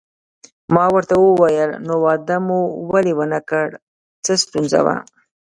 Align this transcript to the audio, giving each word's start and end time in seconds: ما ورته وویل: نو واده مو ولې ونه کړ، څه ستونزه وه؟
ما 0.73 0.85
ورته 0.93 1.13
وویل: 1.17 1.71
نو 1.87 1.93
واده 2.05 2.37
مو 2.47 2.59
ولې 2.91 3.13
ونه 3.17 3.39
کړ، 3.49 3.67
څه 4.25 4.31
ستونزه 4.43 4.79
وه؟ 4.85 4.95